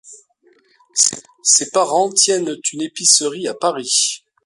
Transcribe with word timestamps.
Ses 1.43 1.69
parents 1.69 2.09
tiennent 2.11 2.57
une 2.73 2.81
épicerie 2.81 3.47
à 3.47 3.53
Paris. 3.53 4.23